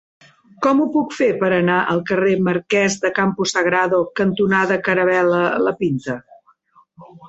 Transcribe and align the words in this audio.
Com 0.65 0.79
ho 0.79 0.87
puc 0.95 1.13
fer 1.17 1.27
per 1.43 1.51
anar 1.57 1.75
al 1.93 2.01
carrer 2.13 2.33
Marquès 2.49 2.97
de 3.05 3.13
Campo 3.21 3.49
Sagrado 3.55 4.03
cantonada 4.23 4.83
Caravel·la 4.91 5.47
La 5.69 5.81
Pinta? 5.87 6.23